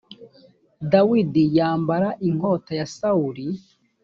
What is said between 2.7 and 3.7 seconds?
ya sawuli